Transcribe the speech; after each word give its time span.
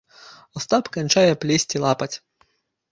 Астап 0.61 0.91
канчае 0.97 1.29
плесці 1.45 1.77
лапаць. 1.87 2.13